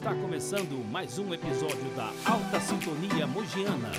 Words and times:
Está 0.00 0.14
começando 0.14 0.82
mais 0.90 1.18
um 1.18 1.34
episódio 1.34 1.90
da 1.94 2.10
Alta 2.24 2.58
Sintonia 2.58 3.26
Mogiana. 3.26 3.90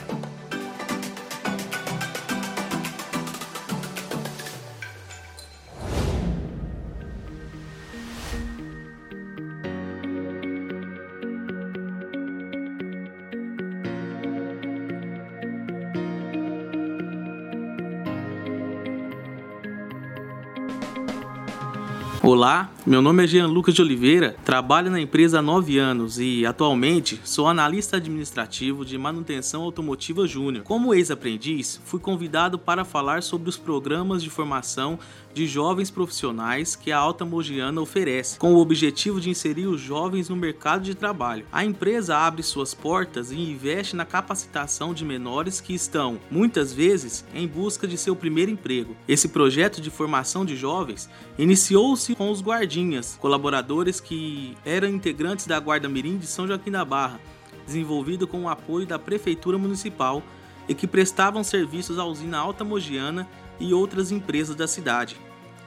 Olá, 22.23 22.69
meu 22.85 23.01
nome 23.01 23.23
é 23.23 23.27
Jean 23.27 23.47
Lucas 23.47 23.73
de 23.73 23.81
Oliveira, 23.81 24.35
trabalho 24.45 24.91
na 24.91 25.01
empresa 25.01 25.39
há 25.39 25.41
9 25.41 25.79
anos 25.79 26.19
e, 26.19 26.45
atualmente, 26.45 27.19
sou 27.23 27.47
analista 27.47 27.97
administrativo 27.97 28.85
de 28.85 28.95
manutenção 28.95 29.63
automotiva 29.63 30.27
júnior. 30.27 30.63
Como 30.63 30.93
ex-aprendiz, 30.93 31.81
fui 31.83 31.99
convidado 31.99 32.59
para 32.59 32.85
falar 32.85 33.23
sobre 33.23 33.49
os 33.49 33.57
programas 33.57 34.21
de 34.21 34.29
formação 34.29 34.99
de 35.33 35.47
jovens 35.47 35.89
profissionais 35.89 36.75
que 36.75 36.91
a 36.91 36.97
Alta 36.97 37.25
Mogiana 37.25 37.81
oferece, 37.81 38.37
com 38.37 38.53
o 38.53 38.59
objetivo 38.59 39.19
de 39.19 39.29
inserir 39.29 39.65
os 39.65 39.81
jovens 39.81 40.29
no 40.29 40.35
mercado 40.35 40.83
de 40.83 40.93
trabalho. 40.93 41.45
A 41.51 41.65
empresa 41.65 42.17
abre 42.17 42.43
suas 42.43 42.73
portas 42.73 43.31
e 43.31 43.39
investe 43.39 43.95
na 43.95 44.05
capacitação 44.05 44.93
de 44.93 45.03
menores 45.05 45.59
que 45.59 45.73
estão, 45.73 46.19
muitas 46.29 46.71
vezes, 46.71 47.25
em 47.33 47.47
busca 47.47 47.87
de 47.87 47.97
seu 47.97 48.15
primeiro 48.15 48.51
emprego. 48.51 48.95
Esse 49.07 49.29
projeto 49.29 49.81
de 49.81 49.89
formação 49.89 50.45
de 50.45 50.55
jovens 50.55 51.09
iniciou-se 51.37 52.10
com 52.15 52.29
os 52.29 52.41
guardinhas, 52.41 53.17
colaboradores 53.19 53.99
que 53.99 54.57
eram 54.65 54.87
integrantes 54.87 55.45
da 55.45 55.59
Guarda 55.59 55.89
Mirim 55.89 56.17
de 56.17 56.27
São 56.27 56.47
Joaquim 56.47 56.71
da 56.71 56.85
Barra, 56.85 57.19
desenvolvido 57.65 58.27
com 58.27 58.43
o 58.43 58.49
apoio 58.49 58.85
da 58.85 58.97
Prefeitura 58.97 59.57
Municipal 59.57 60.23
e 60.67 60.73
que 60.73 60.87
prestavam 60.87 61.43
serviços 61.43 61.97
à 61.99 62.05
usina 62.05 62.37
Alta 62.37 62.63
Mogiana 62.63 63.27
e 63.59 63.73
outras 63.73 64.11
empresas 64.11 64.55
da 64.55 64.67
cidade. 64.67 65.17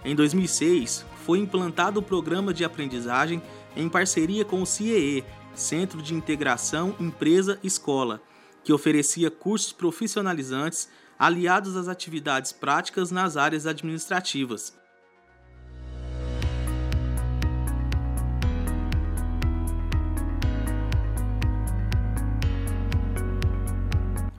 Em 0.05 0.14
2006, 0.14 1.05
foi 1.25 1.39
implantado 1.39 2.01
o 2.01 2.03
programa 2.03 2.53
de 2.53 2.64
aprendizagem 2.64 3.42
em 3.77 3.89
parceria 3.89 4.45
com 4.45 4.61
o 4.61 4.67
CIEE, 4.67 5.25
Centro 5.55 6.03
de 6.03 6.14
Integração 6.14 6.95
Empresa-Escola, 7.01 8.20
que 8.62 8.73
oferecia 8.73 9.31
cursos 9.31 9.73
profissionalizantes 9.73 10.89
aliados 11.19 11.77
às 11.77 11.89
atividades 11.89 12.53
práticas 12.53 13.11
nas 13.11 13.36
áreas 13.36 13.67
administrativas. 13.67 14.75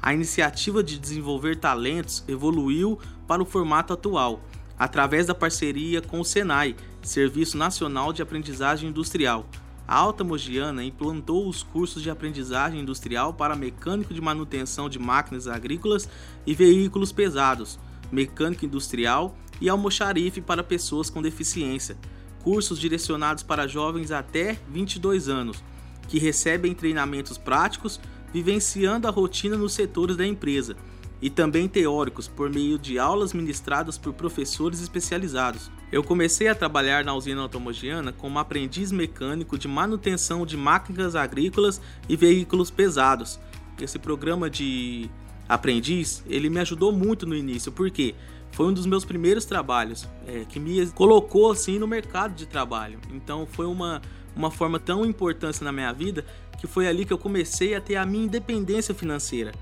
A 0.05 0.13
iniciativa 0.13 0.83
de 0.83 0.99
desenvolver 0.99 1.55
talentos 1.55 2.23
evoluiu 2.27 2.99
para 3.27 3.41
o 3.41 3.45
formato 3.45 3.91
atual, 3.91 4.39
através 4.77 5.25
da 5.25 5.33
parceria 5.33 5.99
com 5.99 6.19
o 6.19 6.23
SENAI, 6.23 6.75
Serviço 7.01 7.57
Nacional 7.57 8.13
de 8.13 8.21
Aprendizagem 8.21 8.89
Industrial. 8.89 9.49
A 9.87 9.95
Alta 9.95 10.23
Mogiana 10.23 10.83
implantou 10.83 11.47
os 11.49 11.63
cursos 11.63 12.03
de 12.03 12.11
aprendizagem 12.11 12.81
industrial 12.81 13.33
para 13.33 13.55
mecânico 13.55 14.13
de 14.13 14.21
manutenção 14.21 14.87
de 14.87 14.99
máquinas 14.99 15.47
agrícolas 15.47 16.07
e 16.45 16.53
veículos 16.53 17.11
pesados, 17.11 17.79
mecânico 18.11 18.63
industrial 18.63 19.35
e 19.59 19.67
almoxarife 19.69 20.39
para 20.39 20.63
pessoas 20.63 21.09
com 21.09 21.19
deficiência. 21.19 21.97
Cursos 22.43 22.79
direcionados 22.79 23.41
para 23.41 23.65
jovens 23.65 24.11
até 24.11 24.55
22 24.69 25.29
anos, 25.29 25.63
que 26.07 26.19
recebem 26.19 26.75
treinamentos 26.75 27.39
práticos 27.39 27.99
vivenciando 28.33 29.07
a 29.07 29.11
rotina 29.11 29.57
nos 29.57 29.73
setores 29.73 30.15
da 30.15 30.25
empresa, 30.25 30.75
e 31.21 31.29
também 31.29 31.67
teóricos 31.67 32.27
por 32.27 32.49
meio 32.49 32.77
de 32.77 32.99
aulas 32.99 33.33
ministradas 33.33 33.97
por 33.97 34.13
professores 34.13 34.81
especializados. 34.81 35.71
Eu 35.91 36.03
comecei 36.03 36.47
a 36.47 36.55
trabalhar 36.55 37.03
na 37.03 37.15
usina 37.15 37.41
automogiana 37.41 38.11
como 38.11 38.37
aprendiz 38.37 38.91
mecânico 38.91 39.57
de 39.57 39.67
manutenção 39.67 40.45
de 40.45 40.57
máquinas 40.57 41.15
agrícolas 41.15 41.81
e 42.09 42.15
veículos 42.15 42.69
pesados. 42.69 43.39
Esse 43.79 43.97
programa 43.97 44.49
de 44.49 45.09
aprendiz, 45.47 46.23
ele 46.27 46.49
me 46.49 46.59
ajudou 46.59 46.91
muito 46.91 47.25
no 47.25 47.35
início, 47.35 47.71
porque 47.71 48.13
foi 48.51 48.67
um 48.67 48.73
dos 48.73 48.85
meus 48.85 49.05
primeiros 49.05 49.45
trabalhos 49.45 50.07
é, 50.27 50.45
que 50.45 50.59
me 50.59 50.85
colocou 50.91 51.51
assim 51.51 51.77
no 51.77 51.87
mercado 51.87 52.35
de 52.35 52.45
trabalho. 52.45 52.99
Então 53.13 53.45
foi 53.45 53.65
uma, 53.65 54.01
uma 54.35 54.51
forma 54.51 54.79
tão 54.79 55.05
importante 55.05 55.63
na 55.63 55.71
minha 55.71 55.91
vida 55.93 56.25
que 56.59 56.67
foi 56.67 56.87
ali 56.87 57.05
que 57.05 57.13
eu 57.13 57.17
comecei 57.17 57.75
a 57.75 57.81
ter 57.81 57.95
a 57.95 58.05
minha 58.05 58.25
independência 58.25 58.93
financeira. 58.93 59.53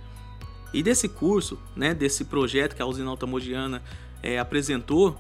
E 0.74 0.82
desse 0.82 1.08
curso, 1.08 1.60
né, 1.76 1.94
desse 1.94 2.26
projeto 2.26 2.76
que 2.76 2.82
a 2.82 2.86
usina 2.86 3.10
Altamogiana 3.10 3.84
é, 4.22 4.40
apresentou, 4.40 5.18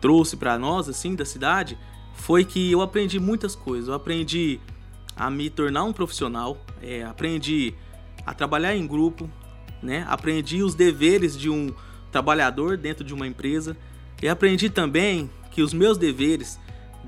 trouxe 0.00 0.36
para 0.36 0.58
nós, 0.58 0.88
assim, 0.88 1.14
da 1.14 1.24
cidade, 1.24 1.78
foi 2.14 2.44
que 2.44 2.70
eu 2.70 2.82
aprendi 2.82 3.18
muitas 3.18 3.54
coisas. 3.54 3.88
Eu 3.88 3.94
aprendi 3.94 4.60
a 5.16 5.30
me 5.30 5.48
tornar 5.48 5.84
um 5.84 5.92
profissional, 5.92 6.58
é, 6.82 7.02
aprendi 7.02 7.74
a 8.26 8.34
trabalhar 8.34 8.76
em 8.76 8.86
grupo, 8.86 9.28
né, 9.82 10.04
aprendi 10.08 10.62
os 10.62 10.74
deveres 10.74 11.36
de 11.36 11.48
um 11.48 11.72
trabalhador 12.12 12.76
dentro 12.76 13.04
de 13.04 13.14
uma 13.14 13.26
empresa 13.26 13.76
e 14.22 14.28
aprendi 14.28 14.68
também 14.68 15.30
que 15.50 15.62
os 15.62 15.72
meus 15.72 15.96
deveres 15.96 16.58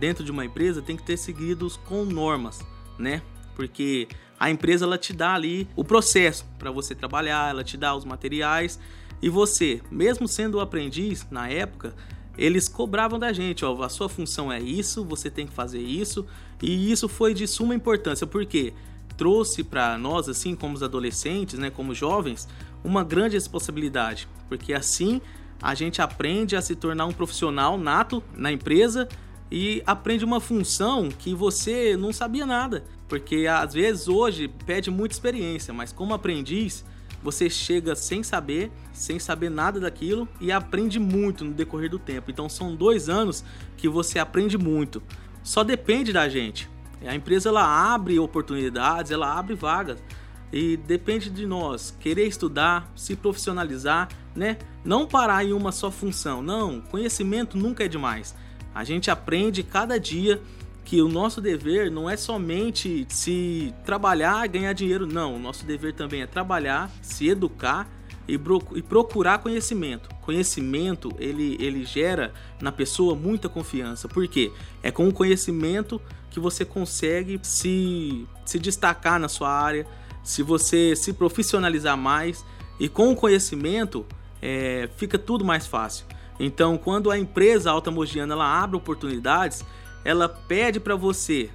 dentro 0.03 0.25
de 0.25 0.33
uma 0.33 0.45
empresa 0.45 0.83
têm 0.83 0.97
que 0.97 1.05
ter 1.05 1.17
seguidos 1.17 1.77
com 1.77 2.05
normas, 2.05 2.59
né? 2.99 3.23
porque 3.55 4.09
a 4.39 4.51
empresa 4.51 4.85
ela 4.85 4.99
te 4.99 5.13
dá 5.13 5.35
ali 5.35 5.69
o 5.77 5.85
processo 5.85 6.45
para 6.59 6.73
você 6.73 6.95
trabalhar, 6.95 7.51
ela 7.51 7.63
te 7.63 7.77
dá 7.77 7.95
os 7.95 8.05
materiais. 8.05 8.81
E 9.21 9.29
você, 9.29 9.81
mesmo 9.91 10.27
sendo 10.27 10.59
aprendiz 10.59 11.25
na 11.31 11.49
época, 11.49 11.95
eles 12.37 12.69
cobravam 12.69 13.19
da 13.19 13.33
gente, 13.33 13.65
ó, 13.65 13.81
a 13.83 13.89
sua 13.89 14.09
função 14.09 14.51
é 14.51 14.61
isso, 14.61 15.05
você 15.05 15.31
tem 15.31 15.47
que 15.47 15.53
fazer 15.53 15.81
isso, 15.81 16.27
e 16.61 16.91
isso 16.91 17.09
foi 17.09 17.33
de 17.33 17.47
suma 17.47 17.75
importância, 17.75 18.27
porque 18.27 18.75
trouxe 19.17 19.63
para 19.63 19.97
nós 19.97 20.29
assim, 20.29 20.57
como 20.57 20.75
os 20.75 20.83
adolescentes, 20.83 21.57
né, 21.59 21.71
como 21.71 21.95
jovens, 21.95 22.49
uma 22.83 23.05
grande 23.05 23.37
responsabilidade, 23.37 24.27
porque 24.49 24.73
assim 24.73 25.21
a 25.61 25.75
gente 25.77 26.03
aprende 26.03 26.57
a 26.57 26.61
se 26.61 26.75
tornar 26.75 27.07
um 27.07 27.13
profissional 27.13 27.79
nato 27.79 28.21
na 28.35 28.51
empresa 28.51 29.09
e 29.55 29.83
aprende 29.87 30.25
uma 30.25 30.41
função 30.41 31.11
que 31.11 31.35
você 31.35 31.95
não 31.95 32.11
sabia 32.11 32.47
nada. 32.47 32.85
Porque 33.07 33.47
às 33.47 33.75
vezes 33.75 34.09
hoje 34.09 34.49
pede 34.49 34.91
muita 34.91 35.15
experiência, 35.15 35.75
mas 35.75 35.93
como 35.93 36.15
aprendiz, 36.15 36.83
você 37.23 37.51
chega 37.51 37.95
sem 37.95 38.23
saber, 38.23 38.73
sem 38.95 39.19
saber 39.19 39.51
nada 39.51 39.79
daquilo 39.79 40.27
e 40.41 40.51
aprende 40.51 40.99
muito 40.99 41.45
no 41.45 41.53
decorrer 41.53 41.91
do 41.91 41.99
tempo. 41.99 42.31
Então 42.31 42.49
são 42.49 42.75
dois 42.75 43.11
anos 43.11 43.45
que 43.77 43.91
você 43.91 44.19
aprende 44.19 44.57
muito. 44.57 45.03
Só 45.43 45.63
depende 45.63 46.15
da 46.15 46.31
gente. 46.31 46.67
A 47.05 47.15
empresa 47.15 47.51
ela 47.51 47.93
abre 47.93 48.19
oportunidades, 48.19 49.13
ela 49.13 49.39
abre 49.39 49.55
vagas 49.55 50.03
e 50.51 50.79
depende 50.79 51.29
de 51.29 51.45
nós 51.45 51.95
querer 52.01 52.27
estudar, 52.27 52.91
se 52.97 53.15
profissionalizar, 53.15 54.09
né? 54.35 54.57
Não 54.83 55.07
parar 55.07 55.45
em 55.45 55.53
uma 55.53 55.73
só 55.73 55.91
função. 55.91 56.41
Não, 56.41 56.81
conhecimento 56.81 57.59
nunca 57.59 57.85
é 57.85 57.89
demais. 57.89 58.35
A 58.75 58.85
gente 58.85 59.11
aprende 59.11 59.63
cada 59.63 59.99
dia 59.99 60.41
que 60.85 61.01
o 61.01 61.09
nosso 61.09 61.41
dever 61.41 61.91
não 61.91 62.09
é 62.09 62.17
somente 62.17 63.07
se 63.09 63.73
trabalhar 63.85 64.45
e 64.45 64.49
ganhar 64.49 64.73
dinheiro, 64.73 65.07
não. 65.07 65.37
O 65.37 65.39
nosso 65.39 65.65
dever 65.65 65.95
também 65.95 66.23
é 66.23 66.27
trabalhar, 66.27 66.91
se 67.01 67.29
educar 67.29 67.89
e, 68.27 68.39
procurar 68.83 69.39
conhecimento. 69.39 70.09
Conhecimento 70.21 71.11
ele, 71.19 71.57
ele 71.61 71.85
gera 71.85 72.33
na 72.61 72.73
pessoa 72.73 73.15
muita 73.15 73.49
confiança, 73.49 74.09
porque 74.09 74.53
é 74.83 74.91
com 74.91 75.09
o 75.09 75.13
conhecimento 75.13 76.01
que 76.31 76.41
você 76.41 76.65
consegue 76.65 77.39
se, 77.43 78.27
se 78.45 78.59
destacar 78.59 79.21
na 79.21 79.29
sua 79.29 79.51
área, 79.51 79.87
se 80.23 80.43
você 80.43 80.95
se 80.97 81.13
profissionalizar 81.13 81.97
mais 81.97 82.45
e 82.79 82.89
com 82.89 83.13
o 83.13 83.17
conhecimento 83.17 84.07
é, 84.41 84.89
fica 84.97 85.19
tudo 85.19 85.45
mais 85.45 85.67
fácil. 85.67 86.07
Então, 86.45 86.77
quando 86.77 87.09
a 87.09 87.17
empresa 87.17 87.71
Alta 87.71 87.89
Mogiana 87.89 88.35
ela 88.35 88.63
abre 88.65 88.77
oportunidades, 88.77 89.65
ela 90.05 90.29
pede 90.29 90.81
para 90.81 90.97
você, 90.97 91.49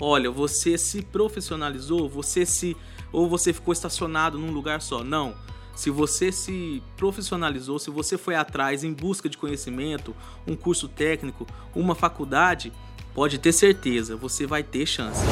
olha, 0.00 0.30
você 0.30 0.78
se 0.78 1.02
profissionalizou, 1.02 2.08
você 2.08 2.46
se 2.46 2.76
ou 3.12 3.28
você 3.28 3.52
ficou 3.52 3.72
estacionado 3.72 4.38
num 4.38 4.52
lugar 4.52 4.80
só. 4.80 5.02
Não. 5.02 5.34
Se 5.74 5.90
você 5.90 6.30
se 6.30 6.80
profissionalizou, 6.96 7.80
se 7.80 7.90
você 7.90 8.16
foi 8.16 8.36
atrás 8.36 8.84
em 8.84 8.92
busca 8.92 9.28
de 9.28 9.36
conhecimento, 9.36 10.14
um 10.46 10.54
curso 10.54 10.86
técnico, 10.86 11.44
uma 11.74 11.96
faculdade, 11.96 12.72
pode 13.12 13.36
ter 13.36 13.50
certeza, 13.50 14.14
você 14.14 14.46
vai 14.46 14.62
ter 14.62 14.86
chance. 14.86 15.24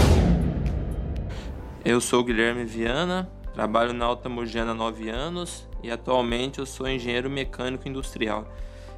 Eu 1.84 2.00
sou 2.00 2.24
Guilherme 2.24 2.64
Viana, 2.64 3.30
trabalho 3.54 3.92
na 3.92 4.06
Alta 4.06 4.28
Mogiana 4.28 4.72
há 4.72 4.74
9 4.74 5.08
anos 5.08 5.68
e 5.84 5.88
atualmente 5.88 6.58
eu 6.58 6.66
sou 6.66 6.88
engenheiro 6.88 7.30
mecânico 7.30 7.88
industrial. 7.88 8.44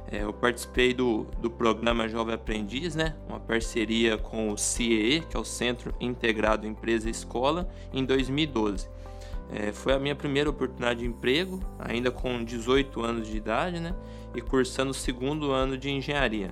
É, 0.09 0.23
eu 0.23 0.33
participei 0.33 0.93
do, 0.93 1.25
do 1.39 1.49
programa 1.49 2.07
Jovem 2.07 2.35
Aprendiz, 2.35 2.95
né? 2.95 3.15
uma 3.27 3.39
parceria 3.39 4.17
com 4.17 4.51
o 4.51 4.57
CIE, 4.57 5.23
que 5.29 5.37
é 5.37 5.39
o 5.39 5.43
Centro 5.45 5.93
Integrado 5.99 6.67
Empresa 6.67 7.07
e 7.07 7.11
Escola, 7.11 7.69
em 7.93 8.03
2012. 8.03 8.89
É, 9.53 9.71
foi 9.71 9.93
a 9.93 9.99
minha 9.99 10.15
primeira 10.15 10.49
oportunidade 10.49 11.01
de 11.01 11.05
emprego, 11.05 11.61
ainda 11.79 12.11
com 12.11 12.43
18 12.43 13.01
anos 13.01 13.27
de 13.27 13.37
idade, 13.37 13.79
né? 13.79 13.95
e 14.33 14.41
cursando 14.41 14.91
o 14.91 14.93
segundo 14.93 15.51
ano 15.51 15.77
de 15.77 15.89
engenharia. 15.89 16.51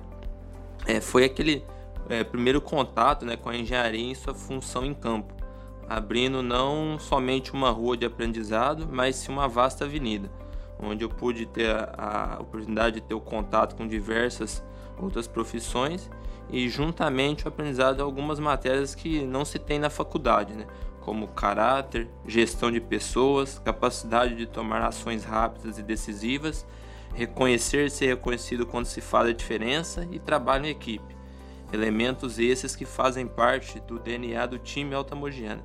É, 0.86 1.00
foi 1.00 1.24
aquele 1.24 1.64
é, 2.08 2.24
primeiro 2.24 2.60
contato 2.60 3.24
né, 3.24 3.36
com 3.36 3.48
a 3.48 3.56
engenharia 3.56 4.10
em 4.10 4.14
sua 4.14 4.34
função 4.34 4.84
em 4.84 4.94
campo, 4.94 5.34
abrindo 5.88 6.42
não 6.42 6.98
somente 6.98 7.52
uma 7.52 7.70
rua 7.70 7.96
de 7.96 8.06
aprendizado, 8.06 8.88
mas 8.90 9.16
sim 9.16 9.32
uma 9.32 9.48
vasta 9.48 9.84
avenida 9.84 10.30
onde 10.82 11.04
eu 11.04 11.08
pude 11.08 11.46
ter 11.46 11.70
a, 11.74 12.36
a 12.36 12.40
oportunidade 12.40 12.96
de 12.96 13.02
ter 13.02 13.14
o 13.14 13.20
contato 13.20 13.76
com 13.76 13.86
diversas 13.86 14.62
outras 14.98 15.26
profissões 15.26 16.10
e 16.50 16.68
juntamente 16.68 17.44
o 17.44 17.48
aprendizado 17.48 17.96
de 17.96 18.02
algumas 18.02 18.38
matérias 18.38 18.94
que 18.94 19.24
não 19.24 19.44
se 19.44 19.58
tem 19.58 19.78
na 19.78 19.88
faculdade, 19.88 20.52
né? 20.52 20.66
como 21.00 21.28
caráter, 21.28 22.08
gestão 22.26 22.70
de 22.70 22.80
pessoas, 22.80 23.58
capacidade 23.58 24.34
de 24.34 24.46
tomar 24.46 24.82
ações 24.82 25.24
rápidas 25.24 25.78
e 25.78 25.82
decisivas, 25.82 26.66
reconhecer 27.14 27.86
e 27.86 27.90
ser 27.90 28.06
reconhecido 28.06 28.66
quando 28.66 28.86
se 28.86 29.00
faz 29.00 29.28
a 29.28 29.32
diferença 29.32 30.06
e 30.10 30.18
trabalho 30.18 30.66
em 30.66 30.70
equipe. 30.70 31.16
Elementos 31.72 32.38
esses 32.38 32.76
que 32.76 32.84
fazem 32.84 33.26
parte 33.26 33.80
do 33.80 33.98
DNA 33.98 34.44
do 34.46 34.58
time 34.58 34.94
altamogiano. 34.94 35.62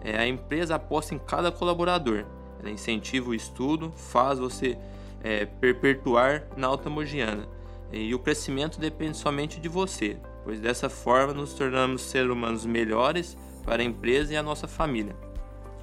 É, 0.00 0.18
a 0.18 0.26
empresa 0.26 0.76
aposta 0.76 1.14
em 1.14 1.18
cada 1.18 1.50
colaborador, 1.50 2.24
ela 2.60 2.70
incentiva 2.70 3.30
o 3.30 3.34
estudo, 3.34 3.92
faz 3.96 4.38
você 4.38 4.76
é, 5.22 5.46
perpetuar 5.46 6.46
na 6.56 6.66
alta 6.66 6.90
mogiana. 6.90 7.48
E 7.92 8.14
o 8.14 8.18
crescimento 8.18 8.78
depende 8.78 9.16
somente 9.16 9.60
de 9.60 9.68
você, 9.68 10.16
pois 10.44 10.60
dessa 10.60 10.88
forma 10.88 11.32
nos 11.32 11.54
tornamos 11.54 12.02
seres 12.02 12.30
humanos 12.30 12.66
melhores 12.66 13.36
para 13.64 13.82
a 13.82 13.84
empresa 13.84 14.32
e 14.32 14.36
a 14.36 14.42
nossa 14.42 14.68
família. 14.68 15.16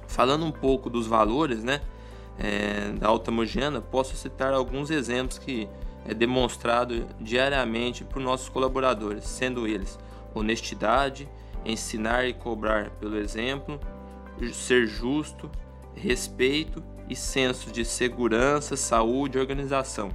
Falando 0.06 0.44
um 0.44 0.52
pouco 0.52 0.88
dos 0.88 1.06
valores 1.06 1.64
né, 1.64 1.80
é, 2.38 2.92
da 2.92 3.08
alta 3.08 3.30
mogiana, 3.30 3.80
posso 3.80 4.16
citar 4.16 4.52
alguns 4.52 4.90
exemplos 4.90 5.38
que 5.38 5.68
é 6.08 6.14
demonstrado 6.14 7.06
diariamente 7.20 8.04
por 8.04 8.20
nossos 8.20 8.48
colaboradores, 8.48 9.24
sendo 9.24 9.66
eles 9.66 9.98
honestidade, 10.32 11.28
ensinar 11.64 12.26
e 12.26 12.34
cobrar 12.34 12.90
pelo 12.90 13.16
exemplo, 13.16 13.80
ser 14.52 14.86
justo, 14.86 15.50
respeito 15.96 16.82
e 17.08 17.16
senso 17.16 17.70
de 17.72 17.84
segurança, 17.84 18.76
saúde 18.76 19.38
e 19.38 19.40
organização. 19.40 20.10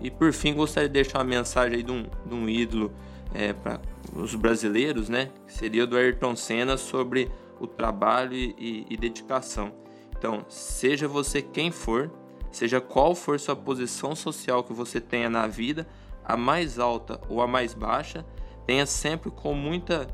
E 0.00 0.10
por 0.10 0.32
fim, 0.32 0.54
gostaria 0.54 0.88
de 0.88 0.94
deixar 0.94 1.18
uma 1.18 1.24
mensagem 1.24 1.76
aí 1.76 1.82
de 1.82 1.92
um, 1.92 2.02
de 2.26 2.34
um 2.34 2.48
ídolo 2.48 2.92
é, 3.32 3.52
para 3.52 3.80
os 4.14 4.34
brasileiros, 4.34 5.08
né? 5.08 5.30
Que 5.46 5.52
seria 5.52 5.86
do 5.86 5.96
Ayrton 5.96 6.34
Senna 6.34 6.76
sobre 6.76 7.30
o 7.60 7.66
trabalho 7.66 8.34
e, 8.34 8.54
e, 8.58 8.86
e 8.90 8.96
dedicação. 8.96 9.72
Então, 10.16 10.44
seja 10.48 11.06
você 11.06 11.40
quem 11.40 11.70
for, 11.70 12.10
seja 12.50 12.80
qual 12.80 13.14
for 13.14 13.38
sua 13.38 13.54
posição 13.54 14.14
social 14.16 14.64
que 14.64 14.72
você 14.72 15.00
tenha 15.00 15.30
na 15.30 15.46
vida, 15.46 15.86
a 16.24 16.36
mais 16.36 16.78
alta 16.78 17.20
ou 17.28 17.40
a 17.40 17.46
mais 17.46 17.74
baixa, 17.74 18.24
tenha 18.66 18.86
sempre 18.86 19.30
com 19.30 19.54
muita 19.54 20.06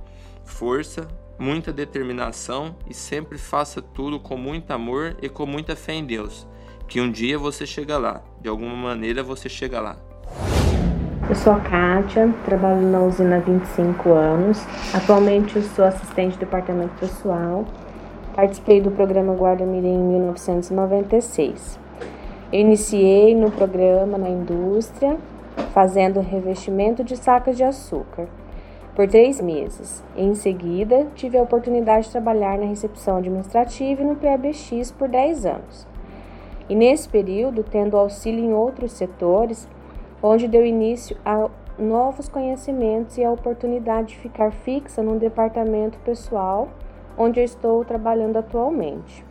força 0.45 1.09
muita 1.38 1.73
determinação 1.73 2.75
e 2.88 2.93
sempre 2.93 3.38
faça 3.38 3.81
tudo 3.81 4.19
com 4.19 4.37
muito 4.37 4.73
amor 4.73 5.17
e 5.23 5.29
com 5.29 5.46
muita 5.46 5.76
fé 5.76 5.94
em 5.94 6.05
Deus, 6.05 6.46
que 6.88 7.00
um 7.00 7.11
dia 7.11 7.38
você 7.38 7.64
chega 7.64 7.96
lá, 7.96 8.23
de 8.40 8.49
alguma 8.49 8.75
maneira 8.75 9.23
você 9.23 9.49
chega 9.49 9.81
lá. 9.81 9.96
Eu 11.29 11.35
sou 11.37 11.52
a 11.52 11.61
Kátia, 11.61 12.35
trabalho 12.44 12.81
na 12.81 13.00
usina 13.02 13.37
há 13.37 13.40
25 13.40 14.11
anos. 14.11 14.64
Atualmente 14.94 15.56
eu 15.56 15.62
sou 15.62 15.85
assistente 15.85 16.37
do 16.37 16.40
departamento 16.40 16.94
pessoal. 16.99 17.67
Participei 18.35 18.81
do 18.81 18.90
programa 18.90 19.35
Guarda 19.35 19.64
Mirim 19.64 19.94
em 19.94 20.08
1996. 20.08 21.79
Eu 22.50 22.61
iniciei 22.61 23.35
no 23.35 23.50
programa 23.50 24.17
na 24.17 24.31
indústria, 24.31 25.19
fazendo 25.75 26.20
revestimento 26.20 27.05
de 27.05 27.14
sacas 27.14 27.58
de 27.58 27.62
açúcar 27.62 28.26
por 28.99 29.06
três 29.06 29.41
meses. 29.41 30.03
Em 30.17 30.35
seguida, 30.35 31.06
tive 31.15 31.39
a 31.39 31.43
oportunidade 31.45 32.06
de 32.06 32.11
trabalhar 32.11 32.59
na 32.59 32.67
recepção 32.67 33.19
administrativa 33.19 34.03
e 34.03 34.05
no 34.05 34.17
PABX 34.17 34.91
por 34.91 35.09
10 35.09 35.47
anos. 35.47 35.87
E 36.69 36.75
nesse 36.75 37.09
período, 37.09 37.62
tendo 37.62 37.97
auxílio 37.97 38.45
em 38.45 38.53
outros 38.53 38.91
setores, 38.91 39.69
onde 40.21 40.49
deu 40.49 40.67
início 40.67 41.17
a 41.25 41.49
novos 41.79 42.29
conhecimentos 42.29 43.17
e 43.17 43.23
a 43.23 43.31
oportunidade 43.31 44.09
de 44.09 44.17
ficar 44.17 44.50
fixa 44.50 45.00
num 45.00 45.17
departamento 45.17 45.97
pessoal, 46.00 46.69
onde 47.17 47.39
eu 47.39 47.45
estou 47.45 47.85
trabalhando 47.85 48.37
atualmente. 48.37 49.25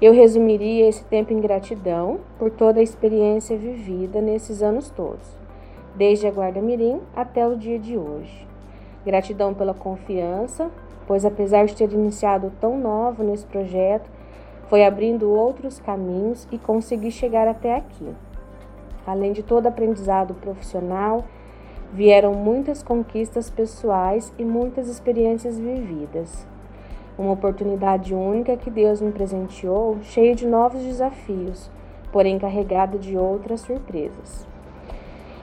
Eu 0.00 0.12
resumiria 0.12 0.88
esse 0.88 1.04
tempo 1.06 1.32
em 1.32 1.40
gratidão 1.40 2.20
por 2.38 2.52
toda 2.52 2.78
a 2.78 2.84
experiência 2.84 3.58
vivida 3.58 4.20
nesses 4.20 4.62
anos 4.62 4.90
todos 4.90 5.41
desde 5.94 6.26
a 6.26 6.30
Guarda 6.30 6.60
Mirim 6.60 7.00
até 7.14 7.46
o 7.46 7.56
dia 7.56 7.78
de 7.78 7.96
hoje. 7.96 8.46
Gratidão 9.04 9.52
pela 9.52 9.74
confiança, 9.74 10.70
pois 11.06 11.24
apesar 11.24 11.66
de 11.66 11.76
ter 11.76 11.92
iniciado 11.92 12.52
tão 12.60 12.78
novo 12.78 13.22
nesse 13.22 13.46
projeto, 13.46 14.10
foi 14.68 14.84
abrindo 14.84 15.30
outros 15.30 15.78
caminhos 15.80 16.48
e 16.50 16.58
consegui 16.58 17.10
chegar 17.10 17.46
até 17.46 17.76
aqui. 17.76 18.08
Além 19.06 19.32
de 19.32 19.42
todo 19.42 19.66
aprendizado 19.66 20.32
profissional, 20.34 21.24
vieram 21.92 22.32
muitas 22.32 22.82
conquistas 22.82 23.50
pessoais 23.50 24.32
e 24.38 24.44
muitas 24.44 24.88
experiências 24.88 25.58
vividas. 25.58 26.46
Uma 27.18 27.32
oportunidade 27.32 28.14
única 28.14 28.56
que 28.56 28.70
Deus 28.70 29.02
me 29.02 29.12
presenteou, 29.12 29.98
cheia 30.00 30.34
de 30.34 30.46
novos 30.46 30.82
desafios, 30.82 31.70
porém 32.10 32.38
carregada 32.38 32.96
de 32.96 33.18
outras 33.18 33.60
surpresas. 33.60 34.51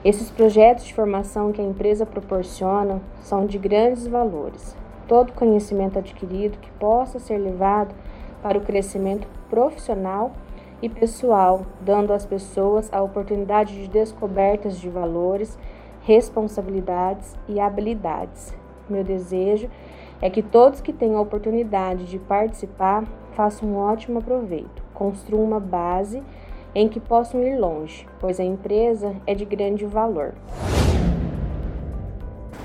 Esses 0.02 0.30
projetos 0.30 0.86
de 0.86 0.94
formação 0.94 1.52
que 1.52 1.60
a 1.60 1.64
empresa 1.64 2.06
proporciona 2.06 3.02
são 3.20 3.44
de 3.44 3.58
grandes 3.58 4.06
valores. 4.06 4.74
Todo 5.06 5.34
conhecimento 5.34 5.98
adquirido 5.98 6.56
que 6.56 6.70
possa 6.72 7.18
ser 7.18 7.36
levado 7.36 7.94
para 8.42 8.56
o 8.56 8.62
crescimento 8.62 9.28
profissional 9.50 10.32
e 10.80 10.88
pessoal, 10.88 11.66
dando 11.82 12.14
às 12.14 12.24
pessoas 12.24 12.90
a 12.90 13.02
oportunidade 13.02 13.74
de 13.74 13.88
descobertas 13.88 14.80
de 14.80 14.88
valores, 14.88 15.58
responsabilidades 16.00 17.36
e 17.46 17.60
habilidades. 17.60 18.54
Meu 18.88 19.04
desejo 19.04 19.68
é 20.22 20.30
que 20.30 20.42
todos 20.42 20.80
que 20.80 20.94
tenham 20.94 21.18
a 21.18 21.22
oportunidade 21.22 22.06
de 22.06 22.18
participar 22.18 23.04
façam 23.32 23.68
um 23.68 23.76
ótimo 23.76 24.20
aproveito, 24.20 24.82
construam 24.94 25.44
uma 25.44 25.60
base 25.60 26.22
em 26.74 26.88
que 26.88 27.00
possam 27.00 27.42
ir 27.42 27.58
longe, 27.58 28.06
pois 28.18 28.38
a 28.38 28.44
empresa 28.44 29.14
é 29.26 29.34
de 29.34 29.44
grande 29.44 29.84
valor. 29.84 30.34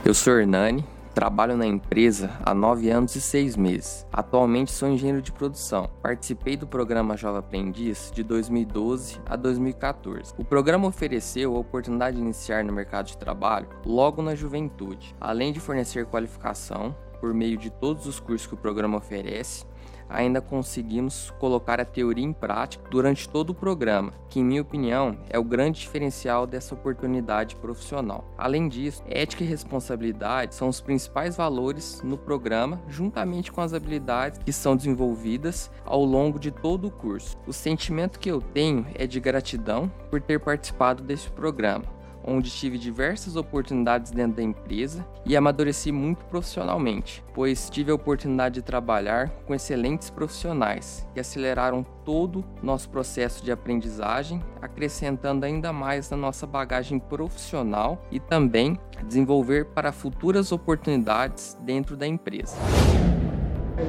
Eu 0.04 0.14
sou 0.14 0.40
Hernani, 0.40 0.86
trabalho 1.16 1.58
na 1.58 1.66
empresa 1.66 2.30
há 2.46 2.54
nove 2.54 2.90
anos 2.90 3.16
e 3.16 3.22
seis 3.22 3.56
meses. 3.56 4.06
Atualmente 4.12 4.72
sou 4.72 4.90
engenheiro 4.90 5.22
de 5.22 5.32
produção. 5.32 5.90
Participei 6.04 6.56
do 6.56 6.68
programa 6.68 7.18
Jovem 7.18 7.40
Aprendiz 7.40 8.12
de 8.14 8.22
2012 8.22 9.20
a 9.26 9.36
2014. 9.36 10.34
O 10.38 10.44
programa 10.44 10.88
ofereceu 10.88 11.56
a 11.56 11.60
oportunidade 11.60 12.18
de 12.18 12.22
iniciar 12.22 12.64
no 12.64 12.74
mercado 12.74 13.08
de 13.08 13.18
trabalho 13.18 13.68
logo 13.86 14.22
na 14.22 14.36
juventude, 14.36 15.16
além 15.20 15.52
de 15.52 15.60
fornecer 15.60 16.06
qualificação 16.06 16.96
por 17.20 17.34
meio 17.34 17.58
de 17.58 17.72
todos 17.72 18.06
os 18.06 18.20
cursos 18.20 18.46
que 18.46 18.54
o 18.54 18.58
programa 18.58 18.98
oferece 18.98 19.66
ainda 20.10 20.42
conseguimos 20.42 21.32
colocar 21.40 21.80
a 21.80 21.86
teoria 21.86 22.26
em 22.26 22.34
prática 22.34 22.84
durante 22.90 23.28
todo 23.28 23.52
o 23.52 23.56
programa, 23.56 24.14
que, 24.30 24.40
em 24.40 24.44
minha 24.44 24.62
opinião, 24.62 25.18
é 25.30 25.40
o 25.40 25.44
grande 25.44 25.80
diferencial 25.80 26.46
dessa 26.46 26.74
oportunidade 26.74 27.56
profissional. 27.56 28.26
Além 28.38 28.68
disso, 28.68 29.04
ética 29.08 29.44
e 29.44 29.48
responsabilidade 29.48 30.56
são 30.56 30.68
os 30.68 30.82
principais 30.82 31.36
valores 31.36 32.02
no 32.04 32.18
programa, 32.18 32.82
juntamente 32.88 33.52
com 33.52 33.62
as 33.62 33.74
habilidades 33.74 34.40
que 34.44 34.54
são 34.54 34.76
desenvolvidas 34.76 35.72
ao 35.86 36.04
longo 36.04 36.40
de 36.40 36.52
todo 36.52 36.88
o 36.88 36.92
curso. 36.92 37.38
O 37.48 37.54
sentimento 37.54 38.20
que 38.20 38.30
eu 38.30 38.42
tenho 38.42 38.86
é 38.94 39.08
de 39.08 39.20
gratidão 39.20 39.92
por 40.10 40.22
ter 40.22 40.40
participado 40.40 41.04
desse 41.04 41.30
programa 41.30 41.95
onde 42.28 42.50
tive 42.50 42.78
diversas 42.78 43.36
oportunidades 43.36 44.12
dentro 44.12 44.38
da 44.38 44.44
empresa 44.44 45.06
e 45.26 45.36
amadureci 45.36 45.92
muito 45.92 46.26
profissionalmente, 46.26 47.24
pois 47.34 47.70
tive 47.70 47.92
a 47.92 47.96
oportunidade 47.96 48.56
de 48.56 48.62
trabalhar 48.62 49.30
com 49.46 49.54
excelentes 49.54 50.10
profissionais 50.10 51.08
que 51.14 51.20
aceleraram 51.20 51.84
todo 52.04 52.44
nosso 52.62 52.90
processo 52.90 53.44
de 53.44 53.52
aprendizagem, 53.52 54.42
acrescentando 54.62 55.46
ainda 55.46 55.72
mais 55.72 56.10
na 56.10 56.18
nossa 56.18 56.46
bagagem 56.46 57.00
profissional 57.00 58.02
e 58.12 58.20
também 58.20 58.80
desenvolver 59.04 59.66
para 59.66 59.92
futuras 59.92 60.52
oportunidades 60.52 61.58
dentro 61.62 61.96
da 61.96 62.08
empresa. 62.08 62.56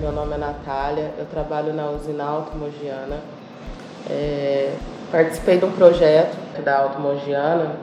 Meu 0.01 0.13
nome 0.13 0.35
é 0.35 0.39
Natália, 0.39 1.15
eu 1.17 1.27
trabalho 1.27 1.73
na 1.73 1.91
usina 1.91 2.25
Automogiana. 2.25 3.21
É, 4.09 4.77
participei 5.11 5.59
de 5.59 5.65
um 5.65 5.73
projeto 5.73 6.47
projeto 6.57 6.63
da 6.65 6.79
Automogiana, 6.79 7.77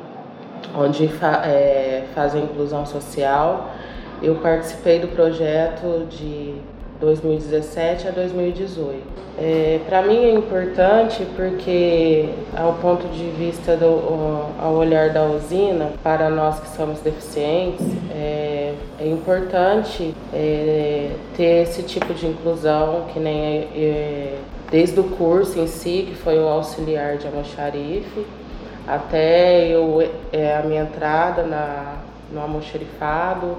onde 0.75 1.07
fa 1.07 1.43
é, 1.45 2.03
faz 2.13 2.35
a 2.35 2.39
inclusão 2.39 2.85
social. 2.85 3.71
Eu 4.21 4.35
participei 4.35 4.99
do 4.99 5.07
projeto 5.09 6.07
de 6.09 6.55
2017 6.99 8.07
a 8.07 8.11
2018. 8.11 9.23
É, 9.37 9.79
Para 9.87 10.03
mim 10.03 10.25
é 10.25 10.33
importante 10.33 11.25
porque, 11.35 12.29
ao 12.55 12.73
ponto 12.73 13.07
de 13.07 13.29
vista 13.31 13.75
do 13.75 14.43
ao 14.59 14.75
olhar 14.75 15.09
da 15.09 15.23
usina, 15.23 15.91
para 16.03 16.29
nós 16.29 16.59
que 16.59 16.69
somos 16.69 16.99
deficientes, 16.99 17.85
é, 18.11 18.73
é 18.99 19.07
importante 19.07 20.13
é, 20.31 21.09
ter 21.35 21.63
esse 21.63 21.81
tipo 21.83 22.13
de 22.13 22.27
inclusão, 22.27 23.05
que 23.11 23.19
nem 23.19 23.67
é, 23.75 24.35
desde 24.69 24.99
o 24.99 25.03
curso 25.03 25.59
em 25.59 25.67
si, 25.67 26.05
que 26.09 26.15
foi 26.15 26.37
o 26.37 26.47
auxiliar 26.47 27.17
de 27.17 27.25
almoxarife, 27.25 28.25
até 28.87 29.67
eu, 29.67 30.01
é, 30.31 30.57
a 30.57 30.63
minha 30.63 30.81
entrada 30.81 31.43
na, 31.43 31.95
no 32.31 32.41
almoxarifado, 32.41 33.57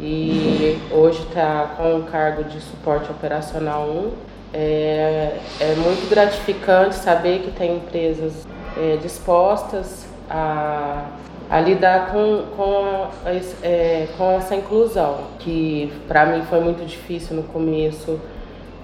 e 0.00 0.78
hoje 0.92 1.22
está 1.24 1.74
com 1.76 1.96
o 1.96 2.02
cargo 2.04 2.44
de 2.44 2.60
suporte 2.60 3.10
operacional 3.10 3.88
1. 3.88 4.12
É, 4.54 5.38
é 5.60 5.74
muito 5.74 6.08
gratificante 6.08 6.94
saber 6.94 7.40
que 7.40 7.50
tem 7.50 7.76
empresas 7.76 8.46
é, 8.76 8.96
dispostas 8.96 10.06
a, 10.30 11.04
a 11.50 11.60
lidar 11.60 12.12
com, 12.12 12.44
com, 12.56 13.08
é, 13.62 14.06
com 14.16 14.32
essa 14.32 14.54
inclusão, 14.54 15.18
que 15.38 15.92
para 16.06 16.26
mim 16.26 16.42
foi 16.48 16.60
muito 16.60 16.84
difícil 16.86 17.36
no 17.36 17.42
começo, 17.42 18.20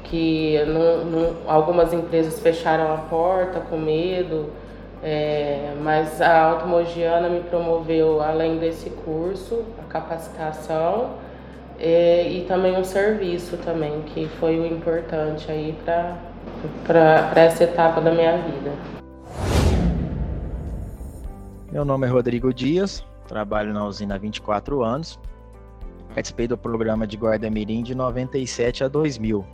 que 0.04 0.58
não, 0.66 1.04
não, 1.04 1.36
algumas 1.46 1.92
empresas 1.92 2.40
fecharam 2.40 2.92
a 2.92 2.98
porta 2.98 3.60
com 3.60 3.76
medo, 3.76 4.50
é, 5.06 5.74
mas 5.82 6.18
a 6.22 6.44
Automogiana 6.44 7.28
me 7.28 7.40
promoveu, 7.40 8.22
além 8.22 8.58
desse 8.58 8.88
curso, 8.88 9.62
a 9.78 9.82
capacitação 9.82 11.10
é, 11.78 12.26
e 12.26 12.46
também 12.46 12.74
um 12.74 12.84
serviço 12.84 13.58
também, 13.58 14.00
que 14.00 14.26
foi 14.40 14.58
o 14.58 14.64
importante 14.64 15.52
aí 15.52 15.76
para 16.86 17.32
essa 17.36 17.64
etapa 17.64 18.00
da 18.00 18.10
minha 18.12 18.38
vida. 18.38 18.72
Meu 21.70 21.84
nome 21.84 22.06
é 22.06 22.10
Rodrigo 22.10 22.54
Dias, 22.54 23.04
trabalho 23.28 23.74
na 23.74 23.84
usina 23.84 24.14
há 24.14 24.18
24 24.18 24.82
anos. 24.82 25.20
Participei 26.14 26.48
do 26.48 26.56
programa 26.56 27.06
de 27.06 27.18
guarda-mirim 27.18 27.82
de 27.82 27.94
97 27.94 28.84
a 28.84 28.88
2000. 28.88 29.44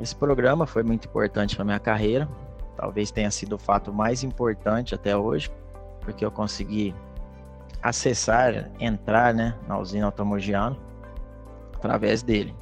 Esse 0.00 0.14
programa 0.14 0.68
foi 0.68 0.84
muito 0.84 1.08
importante 1.08 1.56
para 1.56 1.64
minha 1.64 1.80
carreira, 1.80 2.28
talvez 2.76 3.10
tenha 3.10 3.30
sido 3.30 3.54
o 3.54 3.58
fato 3.58 3.92
mais 3.92 4.22
importante 4.22 4.94
até 4.94 5.16
hoje, 5.16 5.50
porque 6.00 6.24
eu 6.24 6.30
consegui 6.30 6.94
acessar, 7.82 8.70
entrar 8.78 9.34
né, 9.34 9.58
na 9.66 9.78
usina 9.78 10.06
Automogiano 10.06 10.76
através 11.74 12.22
dele. 12.22 12.54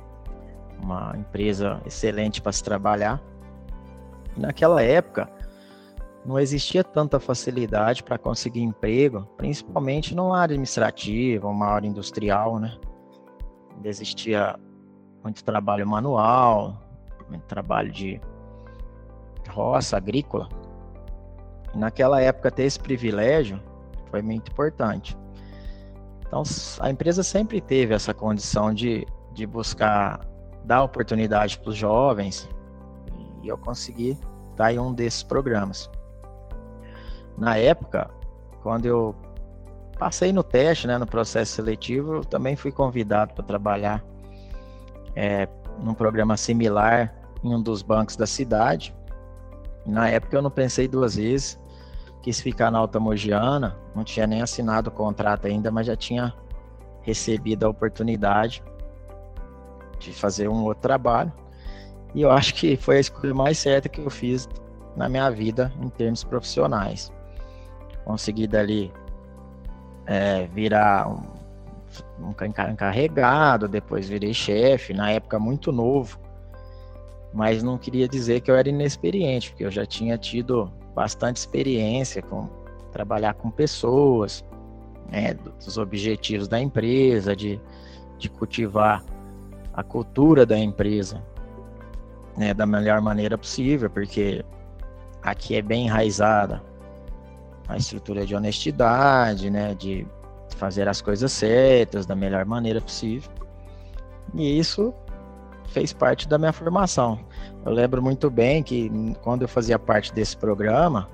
Uma 0.82 1.14
empresa 1.16 1.80
excelente 1.84 2.40
para 2.40 2.52
se 2.52 2.64
trabalhar. 2.64 3.22
E 4.36 4.40
naquela 4.40 4.82
época, 4.82 5.30
não 6.24 6.38
existia 6.38 6.82
tanta 6.82 7.18
facilidade 7.18 8.02
para 8.02 8.18
conseguir 8.18 8.62
emprego, 8.62 9.26
principalmente 9.36 10.14
numa 10.14 10.38
área 10.38 10.54
administrativa, 10.54 11.48
uma 11.48 11.66
área 11.66 11.86
industrial, 11.86 12.58
né? 12.58 12.76
Existia 13.84 14.58
muito 15.22 15.42
trabalho 15.42 15.86
manual, 15.86 16.78
muito 17.28 17.42
trabalho 17.44 17.90
de 17.90 18.20
roça 19.50 19.96
agrícola. 19.96 20.48
Naquela 21.74 22.20
época 22.20 22.50
ter 22.50 22.64
esse 22.64 22.78
privilégio 22.78 23.60
foi 24.10 24.22
muito 24.22 24.50
importante. 24.50 25.16
Então 26.26 26.42
a 26.80 26.90
empresa 26.90 27.22
sempre 27.22 27.60
teve 27.60 27.94
essa 27.94 28.14
condição 28.14 28.72
de, 28.72 29.06
de 29.34 29.46
buscar 29.46 30.20
dar 30.64 30.82
oportunidade 30.82 31.58
para 31.58 31.70
os 31.70 31.76
jovens 31.76 32.48
e 33.42 33.48
eu 33.48 33.58
consegui 33.58 34.18
estar 34.50 34.72
em 34.72 34.78
um 34.78 34.92
desses 34.92 35.22
programas. 35.22 35.90
Na 37.36 37.56
época, 37.56 38.10
quando 38.62 38.86
eu 38.86 39.14
passei 39.98 40.32
no 40.32 40.42
teste, 40.42 40.86
né, 40.86 40.98
no 40.98 41.06
processo 41.06 41.52
seletivo, 41.52 42.16
eu 42.16 42.24
também 42.24 42.56
fui 42.56 42.70
convidado 42.70 43.34
para 43.34 43.44
trabalhar 43.44 44.04
é, 45.16 45.48
num 45.78 45.94
programa 45.94 46.36
similar 46.36 47.14
em 47.42 47.54
um 47.54 47.62
dos 47.62 47.82
bancos 47.82 48.16
da 48.16 48.26
cidade. 48.26 48.94
Na 49.90 50.08
época 50.08 50.36
eu 50.36 50.42
não 50.42 50.50
pensei 50.50 50.86
duas 50.86 51.16
vezes, 51.16 51.60
quis 52.22 52.40
ficar 52.40 52.70
na 52.70 52.78
Alta 52.78 53.00
Mogiana, 53.00 53.76
não 53.94 54.04
tinha 54.04 54.26
nem 54.26 54.40
assinado 54.40 54.88
o 54.88 54.92
contrato 54.92 55.46
ainda, 55.46 55.70
mas 55.70 55.86
já 55.86 55.96
tinha 55.96 56.32
recebido 57.02 57.66
a 57.66 57.68
oportunidade 57.68 58.62
de 59.98 60.12
fazer 60.12 60.48
um 60.48 60.62
outro 60.62 60.82
trabalho. 60.82 61.32
E 62.14 62.22
eu 62.22 62.30
acho 62.30 62.54
que 62.54 62.76
foi 62.76 62.98
a 62.98 63.00
escolha 63.00 63.34
mais 63.34 63.58
certa 63.58 63.88
que 63.88 64.00
eu 64.00 64.10
fiz 64.10 64.48
na 64.96 65.08
minha 65.08 65.28
vida 65.28 65.72
em 65.80 65.88
termos 65.88 66.22
profissionais. 66.22 67.12
Consegui 68.04 68.46
dali 68.46 68.92
é, 70.06 70.46
virar 70.46 71.08
um, 71.08 71.22
um 72.20 72.34
encarregado, 72.70 73.66
depois 73.66 74.08
virei 74.08 74.32
chefe, 74.32 74.94
na 74.94 75.10
época 75.10 75.38
muito 75.38 75.72
novo 75.72 76.29
mas 77.32 77.62
não 77.62 77.78
queria 77.78 78.08
dizer 78.08 78.40
que 78.40 78.50
eu 78.50 78.56
era 78.56 78.68
inexperiente, 78.68 79.50
porque 79.50 79.64
eu 79.64 79.70
já 79.70 79.86
tinha 79.86 80.18
tido 80.18 80.70
bastante 80.94 81.36
experiência 81.36 82.22
com 82.22 82.48
trabalhar 82.92 83.34
com 83.34 83.50
pessoas, 83.50 84.44
né, 85.10 85.34
dos 85.34 85.78
objetivos 85.78 86.48
da 86.48 86.60
empresa, 86.60 87.36
de, 87.36 87.60
de 88.18 88.28
cultivar 88.28 89.04
a 89.72 89.82
cultura 89.82 90.44
da 90.44 90.58
empresa 90.58 91.22
né, 92.36 92.52
da 92.52 92.66
melhor 92.66 93.00
maneira 93.00 93.36
possível, 93.38 93.88
porque 93.90 94.44
aqui 95.22 95.56
é 95.56 95.62
bem 95.62 95.86
enraizada 95.86 96.62
a 97.68 97.76
estrutura 97.76 98.26
de 98.26 98.34
honestidade, 98.34 99.50
né, 99.50 99.74
de 99.74 100.06
fazer 100.56 100.88
as 100.88 101.00
coisas 101.00 101.30
certas 101.30 102.06
da 102.06 102.16
melhor 102.16 102.44
maneira 102.44 102.80
possível. 102.80 103.30
E 104.34 104.58
isso 104.58 104.92
fez 105.70 105.92
parte 105.92 106.28
da 106.28 106.38
minha 106.38 106.52
formação. 106.52 107.18
Eu 107.64 107.72
lembro 107.72 108.02
muito 108.02 108.28
bem 108.30 108.62
que 108.62 108.90
quando 109.22 109.42
eu 109.42 109.48
fazia 109.48 109.78
parte 109.78 110.12
desse 110.12 110.36
programa, 110.36 111.08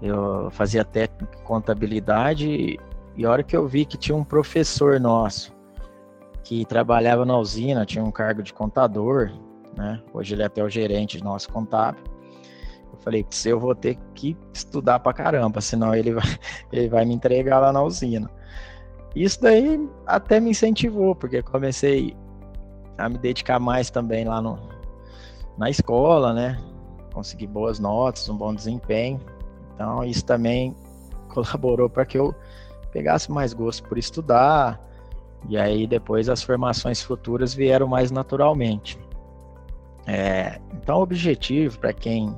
eu 0.00 0.50
fazia 0.50 0.84
técnica 0.84 1.38
contabilidade 1.44 2.78
e 3.16 3.26
a 3.26 3.30
hora 3.30 3.42
que 3.42 3.56
eu 3.56 3.66
vi 3.66 3.84
que 3.84 3.96
tinha 3.96 4.16
um 4.16 4.24
professor 4.24 4.98
nosso 4.98 5.52
que 6.42 6.64
trabalhava 6.64 7.24
na 7.24 7.36
usina, 7.38 7.86
tinha 7.86 8.02
um 8.02 8.10
cargo 8.10 8.42
de 8.42 8.52
contador, 8.52 9.30
né? 9.76 10.02
Hoje 10.12 10.34
ele 10.34 10.42
é 10.42 10.46
até 10.46 10.62
o 10.62 10.68
gerente 10.68 11.22
nosso 11.22 11.48
contábil. 11.50 12.02
Eu 12.92 12.98
falei, 12.98 13.24
se 13.30 13.48
eu 13.48 13.60
vou 13.60 13.74
ter 13.74 13.96
que 14.14 14.36
estudar 14.52 14.98
pra 15.00 15.12
caramba, 15.12 15.60
senão 15.60 15.94
ele 15.94 16.12
vai, 16.12 16.24
ele 16.72 16.88
vai 16.88 17.04
me 17.04 17.14
entregar 17.14 17.58
lá 17.60 17.72
na 17.72 17.82
usina. 17.82 18.30
Isso 19.14 19.40
daí 19.40 19.88
até 20.06 20.40
me 20.40 20.50
incentivou, 20.50 21.14
porque 21.14 21.42
comecei 21.42 22.16
a 23.02 23.08
me 23.08 23.18
dedicar 23.18 23.58
mais 23.58 23.90
também 23.90 24.24
lá 24.24 24.40
no, 24.40 24.58
na 25.58 25.68
escola, 25.68 26.32
né? 26.32 26.58
Consegui 27.12 27.46
boas 27.46 27.78
notas, 27.78 28.28
um 28.28 28.36
bom 28.36 28.54
desempenho. 28.54 29.20
Então, 29.74 30.04
isso 30.04 30.24
também 30.24 30.74
colaborou 31.28 31.90
para 31.90 32.06
que 32.06 32.16
eu 32.16 32.34
pegasse 32.92 33.30
mais 33.30 33.52
gosto 33.52 33.82
por 33.88 33.98
estudar. 33.98 34.80
E 35.48 35.58
aí, 35.58 35.86
depois, 35.86 36.28
as 36.28 36.42
formações 36.42 37.02
futuras 37.02 37.52
vieram 37.52 37.88
mais 37.88 38.10
naturalmente. 38.12 38.98
É, 40.06 40.60
então, 40.72 40.98
o 40.98 41.02
objetivo 41.02 41.78
para 41.80 41.92
quem 41.92 42.34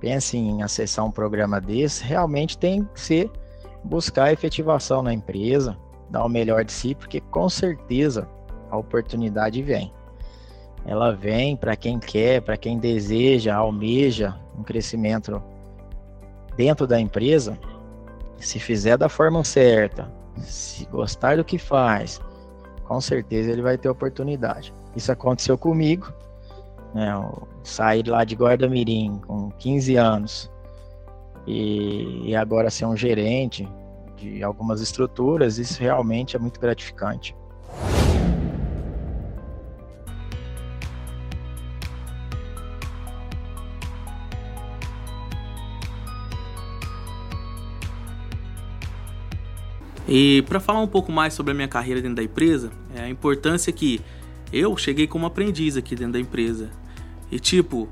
pensa 0.00 0.36
em 0.36 0.62
acessar 0.62 1.04
um 1.04 1.10
programa 1.10 1.60
desse 1.60 2.04
realmente 2.04 2.56
tem 2.56 2.84
que 2.84 3.00
ser 3.00 3.30
buscar 3.84 4.32
efetivação 4.32 5.02
na 5.02 5.12
empresa, 5.12 5.76
dar 6.08 6.24
o 6.24 6.28
melhor 6.28 6.64
de 6.64 6.72
si, 6.72 6.94
porque 6.94 7.20
com 7.20 7.48
certeza 7.48 8.28
a 8.72 8.76
oportunidade 8.78 9.62
vem. 9.62 9.92
Ela 10.86 11.12
vem 11.12 11.54
para 11.54 11.76
quem 11.76 11.98
quer, 11.98 12.40
para 12.40 12.56
quem 12.56 12.78
deseja, 12.78 13.54
almeja 13.54 14.34
um 14.58 14.62
crescimento 14.62 15.40
dentro 16.56 16.86
da 16.86 16.98
empresa. 16.98 17.58
Se 18.38 18.58
fizer 18.58 18.96
da 18.96 19.10
forma 19.10 19.44
certa, 19.44 20.10
se 20.38 20.86
gostar 20.86 21.36
do 21.36 21.44
que 21.44 21.58
faz, 21.58 22.20
com 22.84 23.00
certeza 23.00 23.50
ele 23.50 23.62
vai 23.62 23.76
ter 23.76 23.90
oportunidade. 23.90 24.72
Isso 24.96 25.12
aconteceu 25.12 25.56
comigo. 25.58 26.10
Né? 26.94 27.12
Eu 27.12 27.46
saí 27.62 28.02
lá 28.02 28.24
de 28.24 28.34
Guarda-Mirim 28.34 29.20
com 29.26 29.50
15 29.50 29.96
anos 29.96 30.50
e, 31.46 32.30
e 32.30 32.34
agora 32.34 32.70
ser 32.70 32.86
um 32.86 32.96
gerente 32.96 33.68
de 34.16 34.42
algumas 34.42 34.80
estruturas, 34.80 35.58
isso 35.58 35.80
realmente 35.80 36.36
é 36.36 36.38
muito 36.38 36.58
gratificante. 36.58 37.36
E 50.14 50.42
para 50.42 50.60
falar 50.60 50.82
um 50.82 50.86
pouco 50.86 51.10
mais 51.10 51.32
sobre 51.32 51.52
a 51.52 51.54
minha 51.54 51.66
carreira 51.66 51.98
dentro 52.02 52.16
da 52.16 52.22
empresa, 52.22 52.70
é 52.94 53.00
a 53.00 53.08
importância 53.08 53.72
que 53.72 53.98
eu 54.52 54.76
cheguei 54.76 55.06
como 55.06 55.24
aprendiz 55.24 55.74
aqui 55.74 55.96
dentro 55.96 56.12
da 56.12 56.20
empresa. 56.20 56.68
E 57.30 57.40
tipo, 57.40 57.88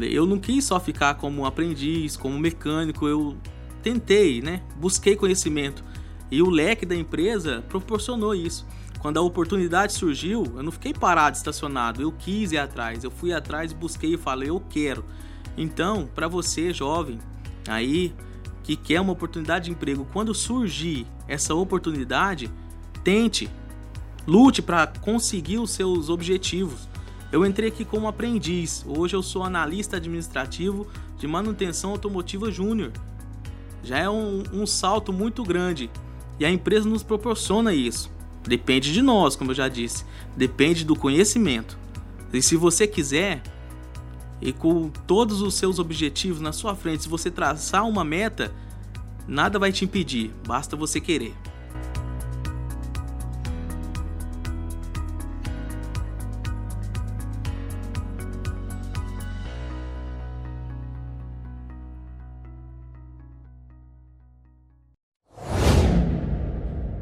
eu 0.00 0.24
não 0.24 0.38
quis 0.38 0.64
só 0.64 0.80
ficar 0.80 1.16
como 1.16 1.44
aprendiz, 1.44 2.16
como 2.16 2.38
mecânico, 2.38 3.06
eu 3.06 3.36
tentei, 3.82 4.40
né? 4.40 4.62
Busquei 4.76 5.14
conhecimento. 5.14 5.84
E 6.30 6.40
o 6.40 6.48
leque 6.48 6.86
da 6.86 6.96
empresa 6.96 7.62
proporcionou 7.68 8.34
isso. 8.34 8.66
Quando 8.98 9.18
a 9.18 9.20
oportunidade 9.20 9.92
surgiu, 9.92 10.44
eu 10.56 10.62
não 10.62 10.72
fiquei 10.72 10.94
parado, 10.94 11.36
estacionado, 11.36 12.00
eu 12.00 12.10
quis 12.10 12.52
ir 12.52 12.58
atrás. 12.58 13.04
Eu 13.04 13.10
fui 13.10 13.34
atrás, 13.34 13.70
busquei 13.74 14.14
e 14.14 14.16
falei, 14.16 14.48
eu 14.48 14.62
quero. 14.70 15.04
Então, 15.58 16.08
para 16.14 16.26
você, 16.26 16.72
jovem, 16.72 17.18
aí 17.68 18.14
que 18.70 18.76
quer 18.76 19.00
uma 19.00 19.12
oportunidade 19.12 19.64
de 19.64 19.72
emprego, 19.72 20.06
quando 20.12 20.32
surgir 20.32 21.04
essa 21.26 21.52
oportunidade, 21.56 22.48
tente, 23.02 23.50
lute 24.24 24.62
para 24.62 24.86
conseguir 24.86 25.58
os 25.58 25.72
seus 25.72 26.08
objetivos. 26.08 26.88
Eu 27.32 27.44
entrei 27.44 27.68
aqui 27.68 27.84
como 27.84 28.06
aprendiz, 28.06 28.84
hoje 28.86 29.16
eu 29.16 29.24
sou 29.24 29.42
analista 29.42 29.96
administrativo 29.96 30.86
de 31.18 31.26
manutenção 31.26 31.90
automotiva 31.90 32.48
júnior. 32.48 32.92
Já 33.82 33.98
é 33.98 34.08
um, 34.08 34.44
um 34.52 34.64
salto 34.66 35.12
muito 35.12 35.42
grande 35.42 35.90
e 36.38 36.44
a 36.44 36.50
empresa 36.50 36.88
nos 36.88 37.02
proporciona 37.02 37.74
isso. 37.74 38.08
Depende 38.44 38.92
de 38.92 39.02
nós, 39.02 39.34
como 39.34 39.50
eu 39.50 39.54
já 39.56 39.66
disse, 39.66 40.04
depende 40.36 40.84
do 40.84 40.94
conhecimento. 40.94 41.76
E 42.32 42.40
se 42.40 42.54
você 42.54 42.86
quiser, 42.86 43.42
e 44.40 44.52
com 44.52 44.88
todos 44.88 45.42
os 45.42 45.54
seus 45.54 45.78
objetivos 45.78 46.40
na 46.40 46.52
sua 46.52 46.74
frente, 46.74 47.02
se 47.02 47.08
você 47.08 47.30
traçar 47.30 47.86
uma 47.86 48.04
meta, 48.04 48.52
nada 49.28 49.58
vai 49.58 49.70
te 49.70 49.84
impedir, 49.84 50.30
basta 50.46 50.76
você 50.76 51.00
querer. 51.00 51.34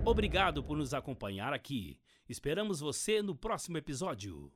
Obrigado 0.04 0.64
por 0.64 0.76
nos 0.76 0.92
acompanhar 0.92 1.52
aqui. 1.52 1.96
Esperamos 2.28 2.80
você 2.80 3.22
no 3.22 3.36
próximo 3.36 3.78
episódio. 3.78 4.52